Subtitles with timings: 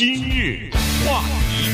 [0.00, 0.70] 今日
[1.04, 1.68] 话题，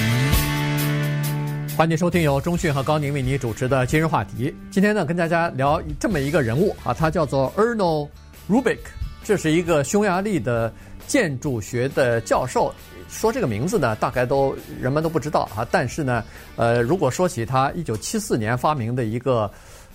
[1.77, 4.53] 欢迎收听由中讯和高宁为你主持的今日话题。
[4.69, 8.09] 今天呢，跟大家聊这么一个人物啊，他叫做 Erno
[8.51, 8.81] Rubik，
[9.23, 10.75] 这是一个匈牙利的
[11.07, 12.75] 建筑学的教授。
[13.09, 15.65] 说这个名字呢，大概都人们都不知道啊。
[15.71, 16.25] 但是呢，
[16.57, 19.49] 呃，如果说起他一九七四年发明的一个。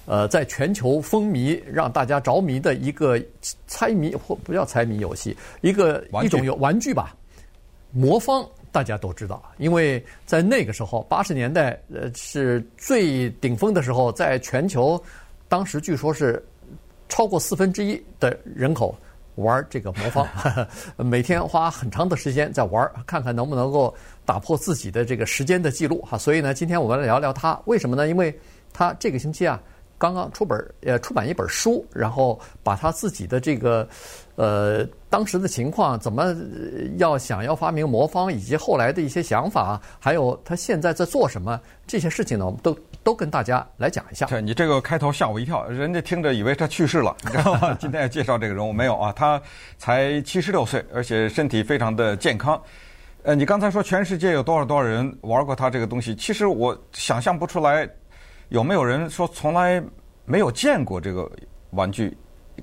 [0.08, 3.22] 呃，在全球风靡、让大家着迷的一个
[3.68, 7.16] 猜谜或不叫猜谜游戏，一个一种有玩具吧，
[7.92, 15.02] 魔方大家都知道，因为在那个时候八十年代，呃，是最顶峰的时候，在全球，
[15.50, 16.44] 当时据说是
[17.10, 18.96] 超过四分之一的人口
[19.36, 20.28] 玩这个魔方，
[20.98, 23.94] 每天花很长的时间在玩，看看能不能够
[24.26, 26.18] 打破自己的这个时间的记录哈。
[26.18, 28.08] 所以呢，今天我们来聊聊他为什么呢？
[28.08, 28.34] 因为
[28.72, 29.62] 他这个星期啊。
[30.02, 33.88] 刚刚出本呃出版一本书，然后把他自己的这个
[34.34, 36.36] 呃当时的情况，怎么
[36.98, 42.48] 要想要发明魔方，以及后来的一些想法，还有他现在在做什么这些事情呢？
[42.48, 44.26] 我们都都跟大家来讲一下。
[44.26, 47.78] 对，你这个开头吓我一跳，人家听着以为他去世了，你知道吗？
[47.80, 49.14] 今天要介绍这个人物没有啊？
[49.16, 49.40] 他
[49.78, 52.60] 才七十六岁，而且身体非常的健康。
[53.22, 56.16] 呃，你刚才说全世界有多少多少人玩过他这个东西？
[56.16, 57.88] 其实我想象不出来。
[58.52, 59.82] 有没有人说从来
[60.26, 61.30] 没有见过这个
[61.70, 62.16] 玩具？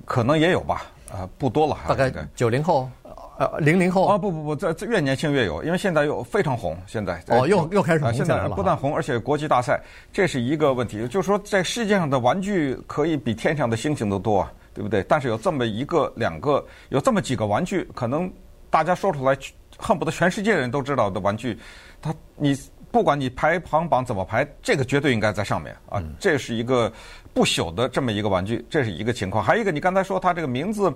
[0.05, 1.75] 可能也有吧，啊，不多了。
[1.87, 2.87] 大概九零后，
[3.39, 6.77] 呃，零零后啊，不不不，这这越年轻越有，因为现在又非常红。
[6.85, 8.41] 现在哦，又又开始红起来了。
[8.41, 9.81] 现在不但红，而且国际大赛，
[10.13, 11.07] 这是一个问题。
[11.07, 15.01] 就是说，在世界上的玩具可以比天上的星星都多啊，对不对？
[15.09, 18.31] 但是有这么一个、两个，有这么几个玩具，可能
[18.69, 19.35] 大家说出来，
[19.75, 21.57] 恨不得全世界人都知道的玩具，
[21.99, 22.55] 它你。
[22.91, 26.03] 不管你排行榜怎么排，这个绝对应该在上面啊！
[26.19, 26.91] 这是一个
[27.33, 29.43] 不朽的这么一个玩具，这是一个情况。
[29.43, 30.91] 还有一个，你刚才说它这个名字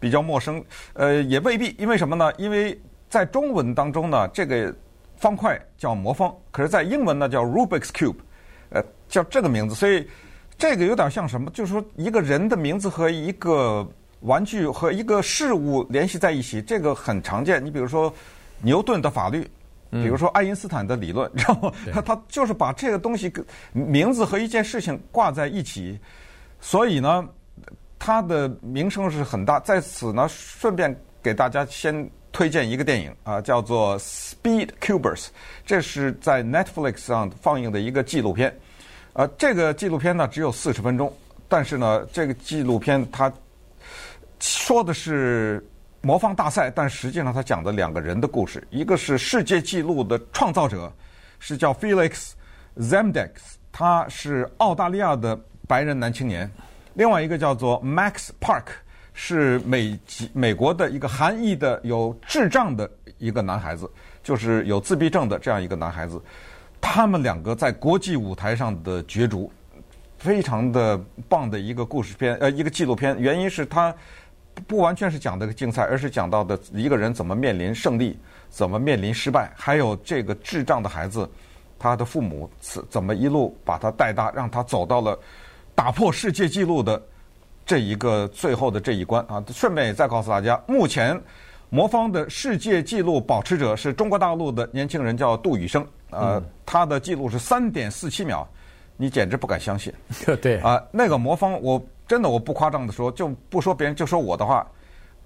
[0.00, 0.62] 比较陌生，
[0.94, 2.32] 呃，也未必，因为什么呢？
[2.36, 2.76] 因为
[3.08, 4.74] 在中文当中呢，这个
[5.16, 8.16] 方块叫魔方，可是在英文呢叫 Rubik's Cube，
[8.70, 10.04] 呃，叫这个名字，所以
[10.58, 11.48] 这个有点像什么？
[11.52, 13.88] 就是说一个人的名字和一个
[14.20, 17.64] 玩具和一个事物联系在一起，这个很常见。
[17.64, 18.12] 你比如说
[18.62, 19.48] 牛顿的法律。
[19.90, 25.98] 比如说爱因斯坦的理论， 然后他他就是把这个东西跟名字和一件事情挂在一起，
[26.60, 27.24] 所以呢，
[27.98, 29.60] 他的名声是很大。
[29.60, 35.24] 在此呢，顺便给大家先推荐一个电影啊，叫做《Speed Cubers》，
[35.64, 38.54] 这是在 Netflix 上放映的一个纪录片。
[39.12, 41.10] 呃，这个纪录片呢只有四十分钟，
[41.48, 43.32] 但是呢，这个纪录片它
[44.40, 45.64] 说的是。
[46.06, 50.92] 魔方大赛，但实际上他讲的两个人的故事，一个是世界纪录的创造者，
[51.40, 52.30] 是叫 Felix
[52.76, 56.48] Zemdegs，他是澳大利亚的白人男青年；
[56.94, 58.66] 另外一个叫做 Max Park，
[59.14, 63.90] 是美籍美国的一个韩裔的有智障的一个男孩子，
[64.22, 66.22] 就是有自闭症的这样一个男孩子。
[66.80, 69.50] 他们两个在国际舞台上的角逐，
[70.18, 70.96] 非常的
[71.28, 73.18] 棒的一个故事片，呃，一个纪录片。
[73.18, 73.92] 原因是他。
[74.66, 78.18] 不完全是讲这个竞赛，而是讲到的一个人怎么面临胜利，
[78.48, 81.28] 怎么面临失败，还有这个智障的孩子，
[81.78, 85.18] 他的父母怎怎么一路把他带大，让他走到了
[85.74, 87.00] 打破世界纪录的
[87.66, 89.44] 这一个最后的这一关啊！
[89.52, 91.20] 顺便也再告诉大家，目前
[91.68, 98.48] 魔方的世界纪录保持者是中国大陆的年轻人，叫杜宇生，呃，他的记录是三点四七秒，
[98.96, 99.92] 你简直不敢相信。
[100.40, 101.84] 对啊，那个魔方我。
[102.06, 104.66] 真的，我不夸张的说，就不说别人，就说我的话，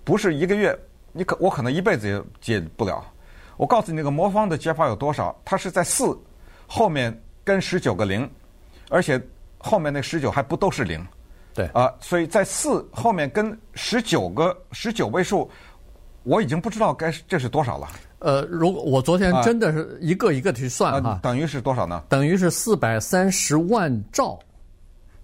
[0.02, 0.74] 不是一个月，
[1.12, 3.04] 你可我可能一辈子也解不了。
[3.56, 5.38] 我告诉你，那个魔方的解法有多少？
[5.44, 6.18] 它是在四
[6.66, 7.14] 后面
[7.44, 8.28] 跟十九个零，
[8.88, 9.20] 而且
[9.58, 11.06] 后面那十九还不都是零。
[11.52, 15.50] 对啊，所以在四后面跟十九个十九位数，
[16.22, 17.88] 我已经不知道该这是多少了。
[18.20, 22.02] 呃，如果我昨天真的是一个一个去算哈，啊，等于是多少呢？
[22.08, 24.38] 等于是四百三十万兆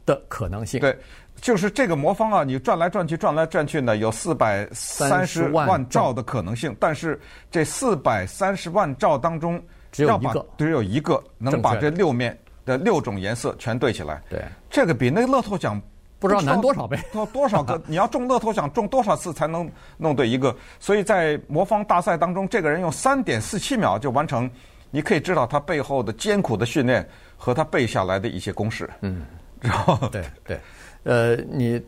[0.05, 0.81] 的可能性。
[0.81, 0.99] 对。
[1.41, 6.75] 就是这个魔方啊，你转来转去，转来转去呢，有四百三十万兆的可能性。
[6.81, 7.21] 但是
[7.51, 14.23] 这四百三十万兆当中，只有一个，只有一个能把这六面的六种颜色全对起来。
[14.29, 15.81] 对，这个比那个乐透奖
[16.19, 17.81] 不知道难多少倍，多多少个？
[17.87, 20.57] 你要中乐透奖中多少次才能弄对一个？
[20.81, 24.51] 所以在魔方大赛当中，这个人用三点四七秒就完成。
[24.91, 27.07] 你可以知道他背后的艰苦的训练
[27.37, 28.89] 和他背下来的一些公式。
[29.03, 29.27] 嗯，
[29.61, 30.59] 然后对对。
[31.07, 31.81] 呃，你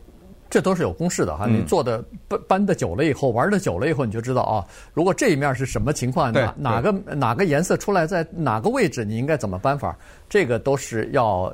[0.49, 1.45] 这都是有公式的哈。
[1.45, 4.65] 你做的搬搬的久了以后，玩的久了以后，你就知道啊。
[4.93, 9.95] 如果这一面是什么情况，哪哪个哪个颜色出来在哪个位置，你应该怎么搬法？
[10.29, 11.53] 这个都是要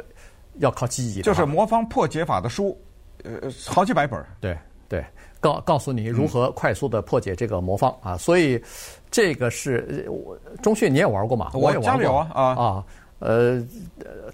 [0.60, 1.24] 要靠记忆的。
[1.24, 2.80] 就是魔方破解法的书，
[3.24, 4.24] 呃，好几百本。
[4.40, 4.56] 对
[4.88, 5.04] 对，
[5.40, 8.16] 告告诉你如何快速的破解这个魔方啊。
[8.16, 8.62] 所以
[9.10, 11.50] 这个是我中迅你也玩过吗？
[11.56, 12.86] 我也玩过啊啊啊。
[13.20, 13.64] 呃，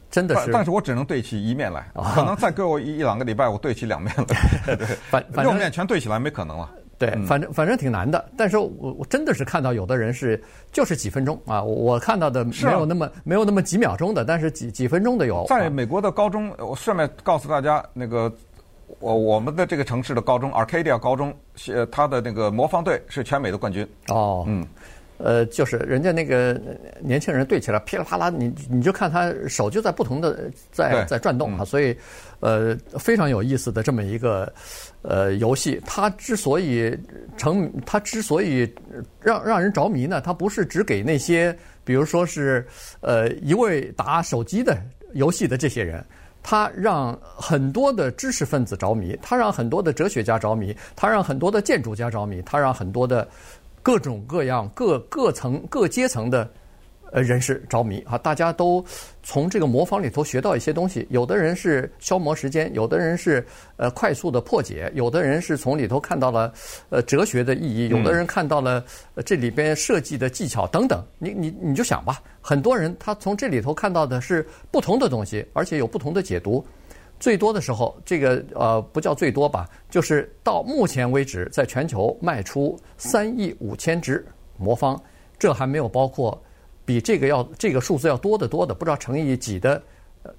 [0.09, 4.75] 真的是，但是我只能对起一面来，可能再给我一一两个礼拜，我对起两面来。
[4.75, 6.69] 对，反 反正六面全对起来没可能了。
[6.97, 8.23] 对，反正反正挺难的。
[8.37, 10.41] 但是我我真的是看到有的人是
[10.71, 15.45] 就是几分钟啊，我看到的没有那么没有那么几秒钟的，但是几几分钟的有。
[15.47, 18.31] 在美国的高中，我顺便告诉大家，那个
[18.99, 21.33] 我我们的这个城市的高中，Arcadia 高中，
[21.69, 23.87] 呃，他的那个魔方队是全美的冠军。
[24.09, 24.67] 哦，嗯。
[25.23, 26.59] 呃，就是人家那个
[26.99, 31.95] 年轻人对起来噼里啪啦，你你就看他手就在不同的在在转动啊，所以
[32.39, 34.51] 呃非常有意思的这么一个
[35.03, 35.79] 呃游戏。
[35.85, 36.97] 它之所以
[37.37, 38.67] 成，它之所以
[39.21, 42.65] 让让人着迷呢，它不是只给那些比如说是
[43.01, 44.75] 呃一味打手机的
[45.13, 46.03] 游戏的这些人，
[46.41, 53.27] 它让很多的知识分子着迷，它让很多的哲学家着迷，它让很多的建筑家着迷，它让很多的。
[53.81, 56.49] 各种各样、各各层、各阶层的
[57.11, 58.17] 呃人士着迷啊！
[58.17, 58.83] 大家都
[59.21, 61.05] 从这个魔方里头学到一些东西。
[61.09, 63.45] 有的人是消磨时间，有的人是
[63.77, 66.53] 呃快速的破解，有的人是从里头看到了
[66.89, 68.83] 呃哲学的意义，有的人看到了
[69.25, 71.03] 这里边设计的技巧等等。
[71.17, 76.65] 你你你就想吧，很多人他从这里头看到的是不同的东西，而且有不同的解读。
[77.21, 84.25] 最多的时候，这个呃不叫最多吧，就是到目前为止，在全球卖出三亿五千只
[84.57, 84.99] 魔方，
[85.37, 86.41] 这还没有包括
[86.83, 89.79] 比这个要这个数字要多得多的，不知道乘以几的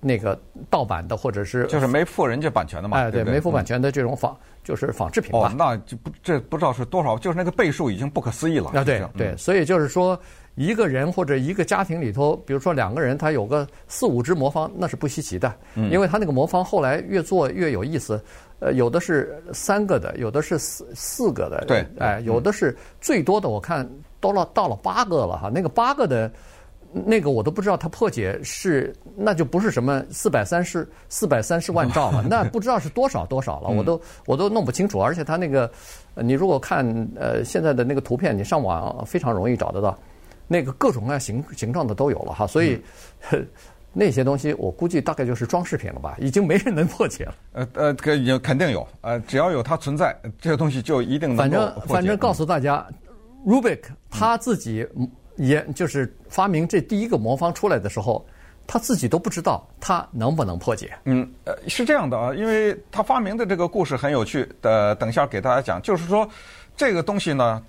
[0.01, 0.37] 那个
[0.69, 2.99] 盗版的或者是就是没付人家版权的嘛？
[2.99, 5.39] 哎，对，没付版权的这种仿、嗯、就是仿制品吧？
[5.39, 8.71] 哦，那就不这不知道是多少，就是那个倍数已经不可思议了。
[8.75, 10.21] 啊，对对，所以就是说。
[10.55, 15.53] 一个人或者一个家庭里头，比如说两个人，他有个四五只魔方，那是不稀奇的。
[15.75, 18.23] 嗯，因为他那个魔方后来越做越有意思，
[18.61, 23.89] 呃，有的是三个的，有的是四四个的，对，哎，有的是最多的，我看
[24.21, 25.49] 都了到了八个了哈。
[25.49, 26.31] 那个八个的，
[26.93, 35.01] 那个我都不知道他破解是，那就不是什么四百三十四百三十万兆了， 那不知道是多少多少了，我都我都弄不清楚。
[35.01, 35.71] 而且他那个，
[36.17, 36.87] 你如果看
[37.19, 39.99] 呃现在的那个图片，你上网非常容易找得到。
[40.49, 42.81] 那个各种各样形形状的都有了哈，所以、
[43.31, 43.47] 嗯、
[43.93, 47.35] 那些东西我估计大概就是装饰品了吧，已经没人能破解了。
[47.53, 51.57] 呃呃，肯肯定有，呃，只要有它存在，这个东西就一定能破解。
[51.57, 54.87] 反正反正告诉大家、嗯、，Rubik 他自己
[55.37, 58.25] 也就是发明这第一个魔方出来的时候，
[58.67, 60.93] 他自己都不知道他能不能破解。
[61.05, 66.29] 嗯，呃，是这样的啊，因为他发明的这个故事很有趣的，等一下给大家讲，就是说
[66.77, 67.63] 这个东西呢。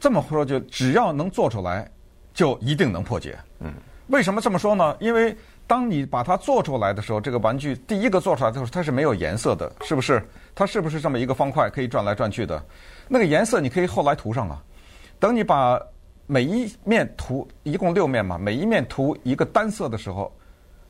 [0.00, 1.88] 这么说，就只要能做出来，
[2.32, 3.38] 就一定能破解。
[3.58, 3.70] 嗯，
[4.06, 4.96] 为什么这么说呢？
[4.98, 5.36] 因为
[5.66, 10.26] 当你把它做出来的时候，这个玩具第一个做出来的时候，它是没有颜色的，是不是？
[10.54, 12.64] 它是不是这么一个方块可以转来转去的？
[13.08, 14.60] 那个颜色你可以后来涂上啊。
[15.18, 15.78] 等你把
[16.26, 20.34] 每一面涂，一共六面嘛，每一面涂一个单色的时候，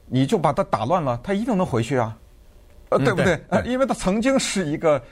[0.07, 2.17] 你就把它打乱了，它一定能回去啊。
[2.91, 3.39] 呃，对不对？
[3.49, 5.03] 呃，因为它曾经是一个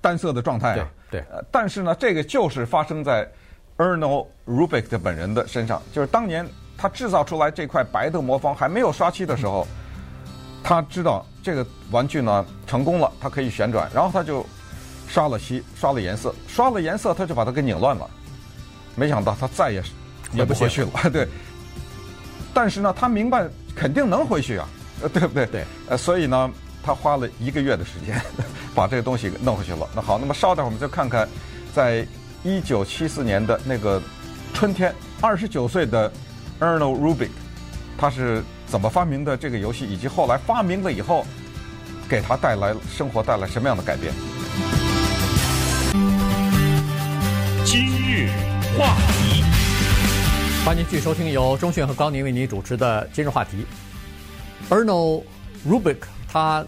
[0.00, 0.88] 单色的状态啊。
[1.10, 1.20] 对。
[1.20, 1.24] 对。
[1.30, 3.30] 呃，但是呢，这个就是发生在。
[3.78, 6.46] Erno Rubik 的本人的身上，就是当年
[6.76, 9.66] 他制造出来这块白的魔方还没有刷漆的时候，
[10.62, 14.44] 他知道这个玩具呢成功了，它可以旋转，然后他就
[15.08, 18.08] 刷了漆，刷了颜色，刷了颜色，他就把它给拧乱了。
[18.94, 19.82] 没想到他再也
[20.32, 21.26] 也不回去了， 对。
[22.54, 24.68] 但是呢，他明白肯定能回去啊，
[25.02, 25.46] 呃， 对不对？
[25.46, 25.64] 对。
[25.88, 26.50] 呃，所以呢，
[26.84, 28.20] 他花了一个月的时间
[28.74, 29.88] 把这个东西给弄回去了。
[29.94, 31.28] 那好，那么稍等，我们就看看
[31.74, 32.06] 在。
[32.44, 34.02] 一九七四年的那个
[34.52, 36.10] 春天，二十九岁的
[36.58, 37.30] Erno Rubik，
[37.96, 41.24] 他是怎么发明的这个游戏，以及后来发明了以后，
[42.08, 44.12] 给他带来生活带来什么样的改变？
[47.64, 48.28] 今日
[48.76, 49.44] 话题，
[50.64, 53.64] 欢迎继续收听由钟迅和高宁为您主持的今日话题。
[54.68, 55.22] Erno
[55.64, 56.64] Rubik，他。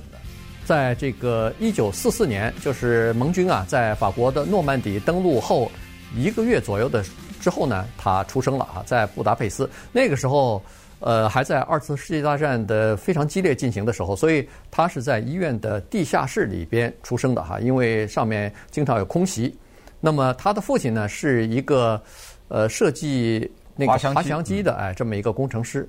[0.64, 5.70] 在这个一九四四年，就是盟军啊，在法国的诺曼底登陆后
[6.16, 7.04] 一个月左右的
[7.38, 9.68] 之后呢，他出生了啊，在布达佩斯。
[9.92, 10.62] 那个时候，
[11.00, 19.54] 呃，还在二次世界大战的非常激烈进行的时候，所以他是在医院的地下室里边出生的哈，因为上面经常有空袭。
[20.00, 22.00] 那么他的父亲呢，是一个
[22.48, 25.86] 呃设计那个滑翔机的哎这么一个工程师。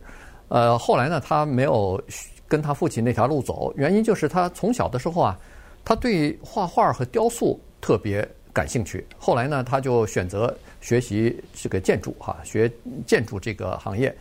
[0.50, 2.01] 呃，后来呢，他没有。
[2.48, 5.40] 跟他父亲那条路走，原因就是他从小的时候啊，
[5.84, 9.06] 他对画画和雕塑特别感兴趣。
[9.18, 12.72] 后来呢，他就选择学习这个建筑哈，学
[13.06, 14.16] 建筑这个行业。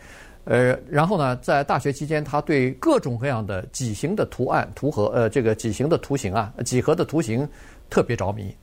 [0.45, 7.47] 呃，然后呢，在大学期间，他对各种各样的几何的图案、图和呃这个几何的图形啊、几何的图形
[7.89, 8.55] 特别着迷。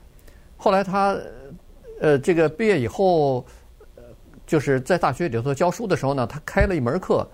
[0.56, 1.18] 后来他
[2.00, 3.44] 呃这个毕业以后，
[4.46, 7.26] 就是在大学里头教书的时候呢，他开了一门课，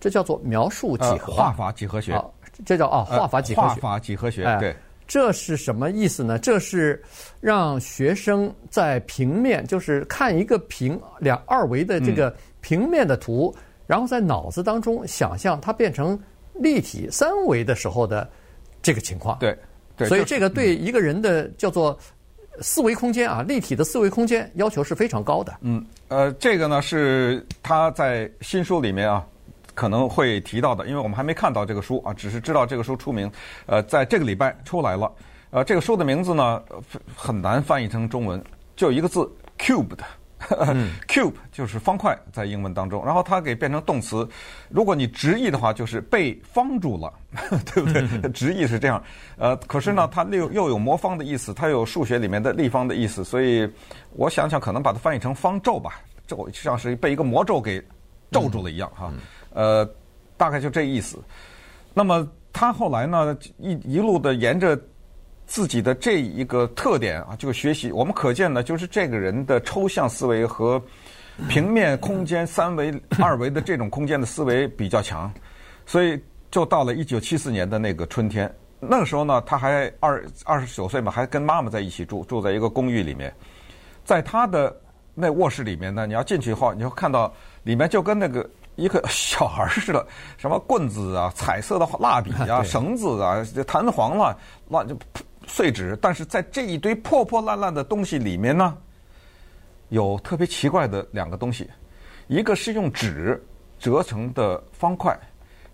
[0.00, 2.18] 这叫做描述几何，画法几何学，
[2.64, 4.74] 这叫啊画法几何学，画法几何学，对。
[5.06, 6.38] 这是什么意思呢？
[6.38, 7.02] 这是
[7.40, 16.16] 让学生在平面，就是看一个平两二维的这个平面的图，嗯、然后在脑子当中想象它变成
[16.54, 18.30] 立体三维的时候的
[18.80, 19.36] 这个情况。
[19.40, 19.58] 对，
[19.96, 21.98] 对，所以这个对一个人的叫做
[22.60, 25.52] 思维空间啊，立体的思维空间要求是非常高的。
[25.62, 29.26] 嗯，呃，这个呢是他在新书里面啊。
[29.74, 33.30] 可能会提到的，因为我们还没看到这个书啊，只是知道这个书出名。
[33.66, 35.10] 呃，在这个礼拜出来了。
[35.50, 36.62] 呃，这个书的名字呢
[37.16, 38.42] 很难翻译成中文，
[38.76, 40.04] 就一个字 “cube” 的。
[40.58, 43.04] 嗯、cube 就是方块，在英文当中。
[43.04, 44.26] 然后它给变成动词，
[44.70, 47.12] 如果你直译的话，就是被方住了，
[47.74, 48.30] 对不对？
[48.30, 49.02] 直译是这样。
[49.36, 53.70] 呃，可是呢，它又又有魔方的意思，它有数学里面的立方的意思，所以
[54.12, 57.78] 我想想，可能把它翻译成方咒吧，咒像是被一个魔咒给
[58.30, 59.10] 咒住了一样哈。
[59.12, 59.18] 嗯
[59.52, 59.88] 呃，
[60.36, 61.18] 大概就这意思。
[61.92, 64.78] 那么他后来呢，一一路的沿着
[65.46, 67.90] 自己的这一个特点啊，就学习。
[67.90, 70.80] 我们可见呢，就是这个人的抽象思维和
[71.48, 75.32] 平面空间、三维、二维的这种空间的思维比较强。
[75.84, 83.34] 所以就到了一九七四年的那个春天，那个时候呢，他还二二十九岁嘛，还跟妈妈在一起住，住在一个公寓里面。
[84.04, 84.74] 在他的
[85.14, 87.32] 那卧室里面呢，你要进去以后，你就看到
[87.64, 88.48] 里面就跟那个。
[88.80, 90.06] 一个小孩似的，
[90.38, 94.36] 什么棍子啊、彩色的蜡笔啊、 绳子啊、弹簧了、啊，
[94.70, 94.96] 乱就
[95.46, 95.98] 碎纸。
[96.00, 98.74] 但是在这一堆破破烂烂的东西里面呢，
[99.90, 101.68] 有特别奇怪的两个东西，
[102.26, 103.38] 一个是用纸
[103.78, 105.14] 折成的方块，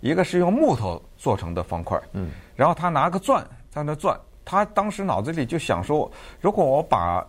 [0.01, 1.97] 一个是用木头做成的方块。
[2.11, 6.11] 嗯，然后他拿个钻在那钻，他当时脑子里就想说，
[6.41, 7.25] 如果我把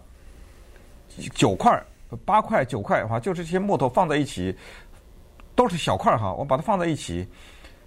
[1.36, 1.80] 九块、
[2.24, 4.56] 八块、九块的话，就这些木头放在一起。
[5.58, 7.26] 都是小块儿哈，我把它放在一起，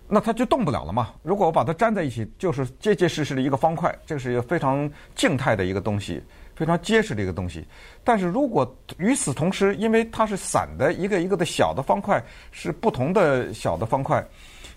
[0.05, 1.13] 那它就动不了了嘛。
[1.23, 6.21] 如果我把它粘在一起，就是结结实实的一个方块，这个是一个非常静态的一个东西，
[6.53, 7.65] 非常结实的一个东西。
[8.03, 14.21] 但是如果与此同时，因为它是散的，一个一个的小的方块是不同的小的方块，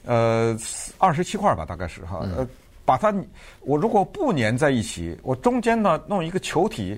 [0.05, 0.57] 呃，
[0.99, 2.47] 二十七块吧，大概是哈，呃，
[2.85, 3.13] 把它
[3.63, 6.97] 我如果不粘在一起，我中间呢弄一个球体，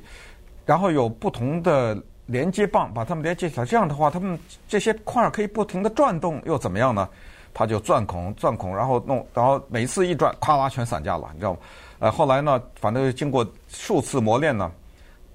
[0.67, 1.97] 然后有不同的。
[2.27, 7.09] 连接棒把它们连接起来，这样的话，它们这些块可以不停地转动，又怎么样呢？
[7.55, 11.59] 它就钻孔钻孔，然后弄，然后每次一转，咔啦全散架了，你知道吗？
[12.01, 14.71] 呃，后来呢，反正经过数次磨练呢，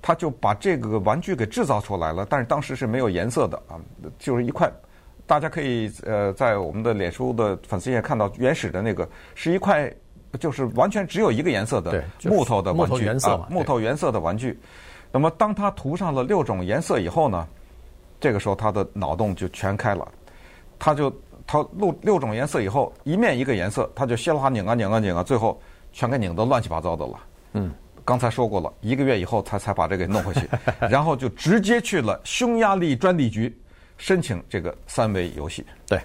[0.04, 2.28] 他就把这个玩具给制造出来了。
[2.30, 3.80] 但是当时是没有颜色的啊，
[4.20, 4.72] 就是一块，
[5.26, 9.92] 大家可以呃在我们的脸书的粉丝页看到原始的那个，是一块
[10.40, 14.60] 就是完全只有一个颜色的木头的玩具，啊，木头原色的玩具。
[15.12, 17.46] 那么，当他涂上了六种颜色以后呢，
[18.20, 20.08] 这个时候他的脑洞就全开了。
[20.80, 21.14] 他就
[21.46, 27.20] 他六六种颜色以后，一面一个颜色，他就稀里哗拧啊拧啊拧啊，最后全给拧得乱七八糟的了。
[27.54, 27.74] 嗯，
[28.06, 30.48] 刚才说过了，一个月以后他才把这个给弄回去，
[30.90, 33.54] 然后就直接去了匈牙利专利局
[33.98, 35.66] 申请这个三维游戏。
[35.86, 36.00] 对，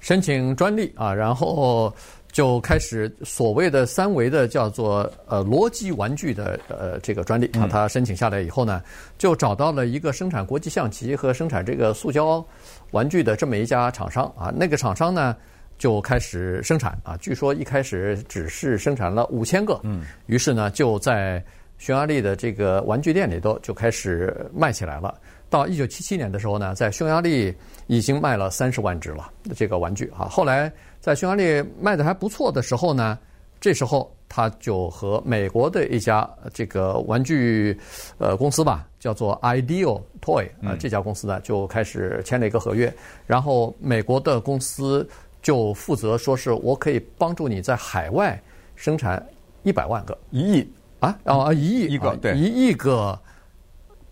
[0.00, 1.92] 申请专利啊，然后。
[2.36, 8.82] 就开始所谓的三维的叫做呃逻辑玩具的呃这个专利啊，他申请下来以后呢，
[9.16, 12.44] 就找到了一个生产国际象棋和生产这个塑胶
[12.90, 15.34] 玩具的这么一家厂商啊，那个厂商呢
[15.78, 21.42] 就开始生产啊，据说一开始只是生产了五千个，嗯，于是呢就在
[21.78, 25.14] 匈牙利的这个玩具店里头就开始卖起来了。
[25.48, 27.54] 到一九七七年的时候呢，在匈牙利
[27.86, 30.72] 已经卖了三十万只了这个玩具啊，后来。
[30.98, 33.16] 在匈牙利卖的还不错的时候呢，
[33.60, 37.78] 这时候他就和美国的一家这个玩具
[38.18, 42.92] 呃公司吧，叫做 Ideal Toy 啊，这家公司呢就开始签了一个合约，
[43.24, 45.08] 然后美国的公司
[45.42, 48.42] 就负责说是我可以帮助你在海外
[48.74, 49.24] 生产
[49.62, 50.18] 一百万个。
[50.32, 50.72] 一亿。
[50.98, 52.36] 啊啊一亿一个对。
[52.36, 53.16] 一亿个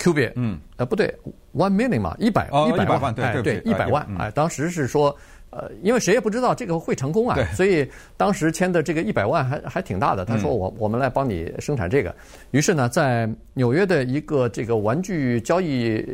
[0.04, 1.06] Cubit 嗯呃不对
[1.54, 5.16] One Million 嘛一百一百万对对一百万哎当时是说。
[5.56, 10.24] 呃，因为谁也不知道这个会成功啊，所以当时签的这个一百万还还挺大的。
[10.24, 12.12] 他说我我们来帮你生产这个，
[12.50, 16.04] 于是呢，在纽约的一个这个玩具交易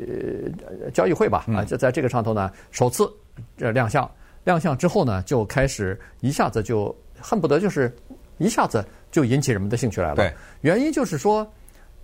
[0.92, 3.10] 交易会吧，啊，就在这个上头呢，首次
[3.56, 4.06] 这亮相，
[4.44, 7.90] 亮相之后呢，就开始一下子就恨不得就是
[8.36, 10.16] 一下子就引起人们的兴趣来了。
[10.16, 10.30] 对，
[10.60, 11.50] 原因就是说，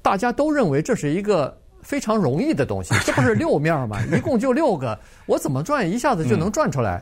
[0.00, 1.55] 大家都认为这是一个。
[1.87, 3.97] 非常容易的东西，这不是六面吗？
[4.12, 7.00] 一共就六个，我怎么转一下子就能转出来？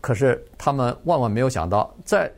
[0.00, 2.28] 可是他们万万没有想到，在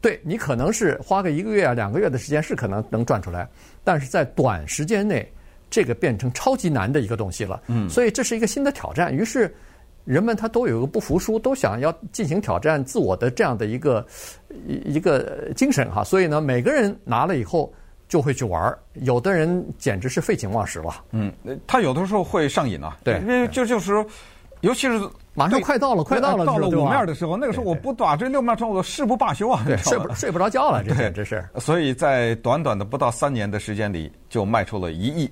[0.00, 3.48] 对你可能是花个一个月啊、两个月的时间是可能能转出来，
[3.82, 5.28] 但是在短时间内，
[5.68, 7.60] 这个变成超级难的一个东西了。
[7.66, 9.12] 嗯，所以这是一个新的挑战。
[9.12, 9.52] 于是
[10.04, 14.06] 人们他都有一个不服输，都想要进行挑战自我的这样的一个
[14.68, 16.04] 一一个精神哈。
[16.04, 17.72] 所以呢，每个人拿了以后
[18.08, 21.04] 就会去玩，有的人简直是废寝忘食了。
[21.12, 21.32] 嗯，
[21.66, 22.96] 他有的时候会上瘾啊。
[23.04, 24.04] 对，因为就就是，
[24.60, 25.00] 尤其是。
[25.38, 29.62] 马上快到了，快到了，到了五面的时候，那个时候我不打这六面窗，我誓不罢休啊！
[29.66, 31.46] 对，睡不睡不着觉了，这简直是。
[31.56, 35.30] 所以在短短的不到三年的时间里，就卖出了一亿，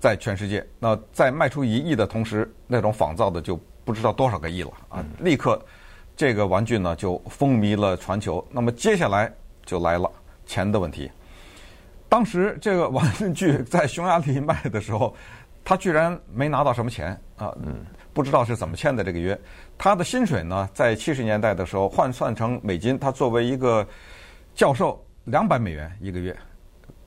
[0.00, 0.66] 在全世界。
[0.80, 5.04] 那在卖出一亿的同时，那种仿造的就不知道多少个亿了啊！
[5.20, 5.64] 立刻，
[6.16, 8.44] 这个玩具呢就风靡了全球。
[8.50, 9.32] 那么接下来
[9.64, 10.10] 就来了
[10.44, 11.08] 钱的问题。
[12.10, 15.14] 当时这个玩具在匈牙利卖的时候，
[15.64, 17.56] 他居然没拿到什么钱啊！
[17.64, 17.86] 嗯。
[18.12, 19.38] 不知道是怎么签的这个约，
[19.78, 23.86] 他的薪水呢，在七十年代的时候换算成美金，他作为一个
[24.52, 26.36] 教授，两百美元一个月，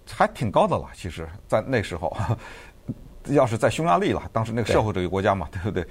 [0.09, 0.85] 还挺高的了。
[0.93, 2.15] 其实，在那时候，
[3.27, 5.85] 要是在匈牙利了，当时那个社会主义国家嘛，对，不对？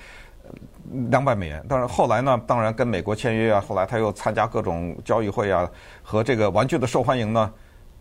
[1.11, 1.62] 两百美元。
[1.69, 5.71] 但是后来呢，当然跟美国签约啊，后来他又参加各种交易会啊，
[6.02, 7.52] 和这个玩具的受欢迎呢，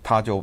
[0.01, 0.41] 他就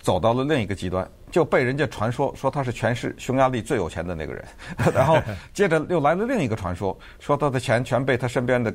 [0.00, 1.08] 走到了另一个极端。
[1.30, 4.44] 就被人家传说说他是全市匈牙利最有钱的那个人，
[4.92, 5.16] 然后
[5.52, 8.74] 接着又来了另一个传说，说他的钱全被他身边的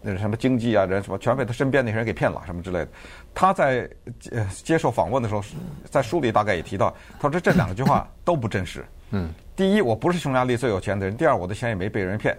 [0.00, 2.88] 那什么经济啊人什么全被他身边那些人给骗了什么之类的。
[3.34, 3.90] 他在
[4.30, 5.42] 呃接受访问的时候，
[5.90, 8.84] 在书里大概也提到，他说这两句话都不真实。
[9.10, 12.38] 嗯，第一，我不是匈牙利最有钱的人；第二，我的钱也没被人骗。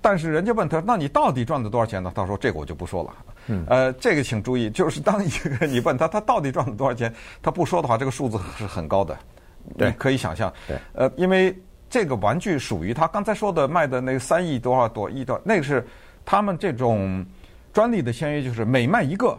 [0.00, 2.10] 但是人家问他，那你到底赚了多少钱呢？
[2.14, 3.14] 他说这个我就不说了。
[3.46, 9.16] 嗯，呃，这个请注意，就是当一个你问他他到底赚了多少钱，他不说的话，这个数字是很高的。
[9.78, 10.52] 对，可以想象。
[10.66, 11.56] 对，呃，因为
[11.88, 15.86] 这个玩具属于他刚才说的卖的那个三亿多少多亿多，那个是
[16.24, 17.24] 他们这种
[17.72, 19.38] 专利的签约，就是每卖一个，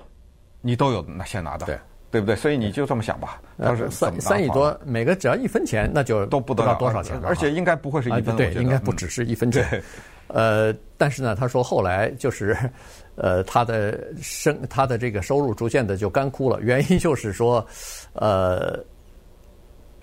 [0.61, 1.65] 你都有先拿的。
[1.67, 1.77] 对，
[2.09, 2.35] 对不对？
[2.35, 3.39] 所以你就这么想吧。
[3.57, 7.19] 要是三三亿多，每个只要一分钱，那就都不得了多少钱。
[7.23, 9.83] 而且应该不会是一分，对，应该不只是一分钱。
[10.27, 12.57] 呃，但是呢，他说后来就是，
[13.15, 17.65] 呃，他的生他的这个收入逐渐的就干枯了，原因就是说，
[18.13, 18.83] 呃，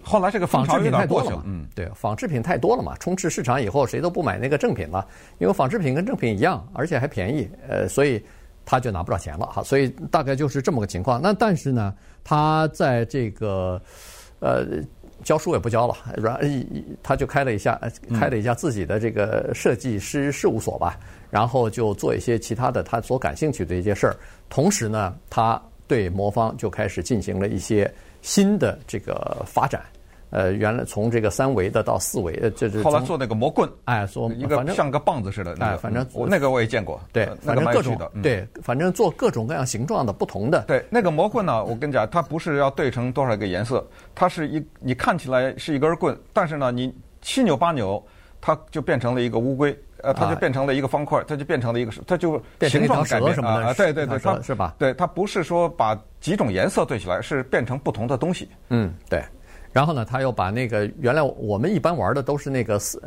[0.02, 5.06] 后来这个仿制品太多了嘛，嗯，对，仿制品太多了嘛，充斥市场以后，谁都不买那个正品了，
[5.38, 8.22] 因为仿制品跟正品一样，而且还便宜，呃，所以
[8.64, 11.20] 他就拿不着钱了哈，所以大概就是这么个情况。
[11.20, 13.80] 那但是呢，他在这个，
[14.38, 14.66] 呃。
[15.22, 16.38] 教书也不教了，然
[17.02, 17.80] 他就开了一下，
[18.18, 20.98] 开了一家自己的这个设计师事务所吧，
[21.30, 24.16] 然后就做一些其他的他所感兴趣的一些事儿。
[24.48, 29.82] 同时呢，他对魔方就开始进行了一些新的这个发展。
[30.33, 40.62] 呃，原来从这个三维的到四维，呃，这这后来做那个魔棍，哎，做一个像个棒子似的，哎，反正我那个我也见过，对，反正各种的，对，反正做各种各样形状的不同的。
[40.62, 48.03] 对，那个魔棍呢，我跟你讲，它不是要对成多少个颜色，它是一，你看起来是一根棍，但是呢，你七扭八扭，
[48.40, 54.75] 它就变成了一个乌龟，呃，它就变成了一个方块，它就变成了一个，它就形状改变啊，对对对，它是吧？
[54.79, 58.49] 对，它不是说把几种颜色对起来，是变成不同的东西。
[58.71, 59.23] 嗯，对。
[59.72, 63.02] 然后呢，他又把那个原来我们一般玩的都是那个四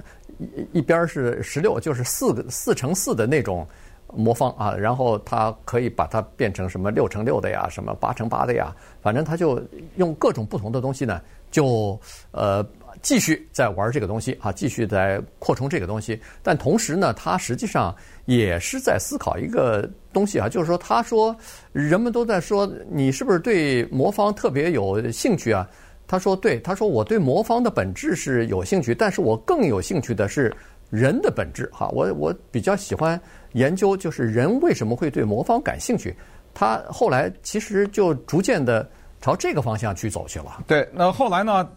[0.74, 3.66] 一边是十六，就是四个四乘四的那种
[4.14, 4.76] 魔方啊。
[4.76, 8.76] 然后他可以把它变成什么六乘六的呀，什么八乘八的呀。
[9.02, 9.62] 反正他就
[9.98, 12.00] 用各种不同的东西呢，就
[12.32, 12.66] 呃
[13.02, 16.20] 继续在玩这个东西啊，继续在扩充这个东西。
[16.42, 21.36] 但同时呢，他实际上也是在思考一个东西啊，就是说，他说
[21.72, 25.70] 人们都在说你是不是对魔方特别有兴趣啊？
[26.08, 30.54] 他说：“对，他说我对魔方的本质是有兴趣，但是我更有兴趣的是
[30.90, 31.70] 人的本质。
[31.74, 33.20] 哈，我我比较喜欢
[33.54, 36.16] 研究，就是人为什么会对魔方感兴趣。
[36.54, 38.88] 他后来其实就逐渐的
[39.20, 40.64] 朝这个方向去走去了。
[40.68, 41.68] 对，那后来呢？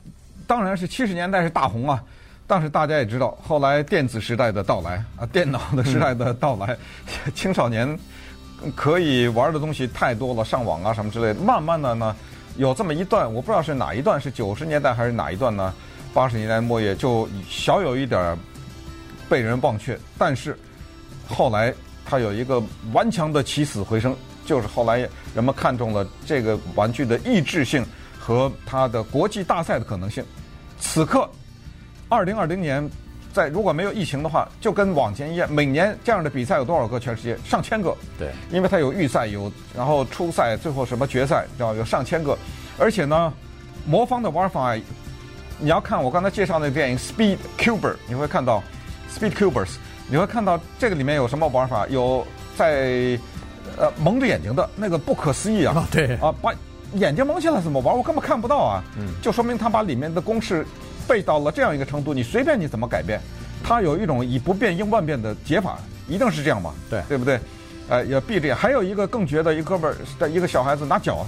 [0.46, 2.02] 当然是七十年代是大红啊，
[2.46, 6.76] 但是大家也知道，后来电子时代的到来啊，电脑的时代的到来，
[7.26, 7.98] 嗯、 青少年
[8.74, 12.14] 可以玩的东西太多了，上网啊什么之类的，慢慢的呢。”
[12.58, 15.72] 有这么一段，我不知道是哪一段，是九十年代还是哪一段呢？
[16.12, 18.36] 八十年代末叶就小有一点
[19.28, 20.58] 被人忘却，但是
[21.28, 21.72] 后来
[22.04, 27.86] 它有一个顽强的起死回生，就是后来人们看中了这个玩具的益智性
[28.18, 30.24] 和它的国际大赛的可能性。
[30.80, 31.30] 此刻，
[32.08, 32.86] 二零二零年。
[33.38, 36.98] 在如果没有疫情的话，就跟往前一样，每年这样的比赛有多少个？
[36.98, 37.96] 全世界上千个。
[38.18, 42.36] 对，因为它有预赛，有然后初赛，最后什么决赛，知道有上千个。
[42.76, 43.32] 而且呢，
[43.86, 44.74] 魔方的玩法，
[45.60, 48.60] 你要看我刚才介绍那个电影《Speed Cuber》，你会看到
[49.16, 49.66] 《Speed Cubers》，
[50.08, 51.86] 你会看到这个里面有什么玩法？
[51.86, 53.16] 有在
[53.78, 55.76] 呃蒙着眼睛的那个不可思议啊！
[55.76, 56.52] 啊对啊，把
[56.94, 57.96] 眼睛蒙起来怎么玩？
[57.96, 58.82] 我根本看不到啊！
[58.98, 60.66] 嗯，就说明他把里面的公式
[61.08, 63.18] 背到了这样一个程度，你随便你怎么改变，
[63.64, 66.74] 它有一种以不变应万变的解法，一定是这样嘛？
[66.90, 67.40] 对，对不对？
[67.88, 68.54] 呃，也闭着眼。
[68.54, 71.26] 还有一个更绝的，一哥们儿的一个小孩子拿脚。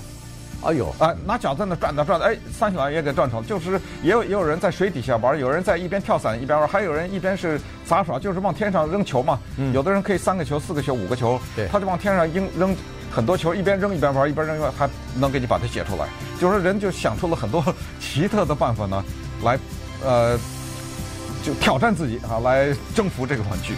[0.62, 9.38] 哎呦啊，拿脚在那转着转着，哎，三小也给转成，就是也有也有人在水底下玩，有人在一边跳伞一边玩，还有人一边是杂耍，就是往天上扔球嘛。
[9.57, 9.73] 嗯。
[9.73, 11.40] 有的人可以三个球、四个球、五个球，
[11.73, 12.77] 他就往天上扔扔
[13.11, 16.07] 很多球，一边扔一边玩，一边扔一边还能给你把它解出来。
[16.38, 17.64] 就是人就想出了很多
[17.99, 19.03] 奇特的办法呢，
[19.42, 19.59] 来，
[20.05, 20.38] 呃，
[21.42, 23.74] 就挑战自己啊，来征服这个玩具。